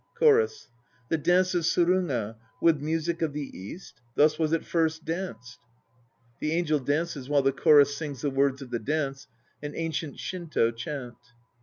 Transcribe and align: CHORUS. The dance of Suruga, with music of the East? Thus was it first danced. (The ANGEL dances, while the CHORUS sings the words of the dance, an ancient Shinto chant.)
CHORUS. 0.15 0.67
The 1.09 1.19
dance 1.19 1.53
of 1.53 1.61
Suruga, 1.63 2.35
with 2.59 2.81
music 2.81 3.21
of 3.21 3.33
the 3.33 3.55
East? 3.55 4.01
Thus 4.15 4.39
was 4.39 4.51
it 4.51 4.65
first 4.65 5.05
danced. 5.05 5.59
(The 6.39 6.53
ANGEL 6.53 6.79
dances, 6.79 7.29
while 7.29 7.43
the 7.43 7.51
CHORUS 7.51 7.95
sings 7.97 8.21
the 8.23 8.31
words 8.31 8.63
of 8.63 8.71
the 8.71 8.79
dance, 8.79 9.27
an 9.61 9.73
ancient 9.75 10.17
Shinto 10.17 10.71
chant.) 10.71 11.17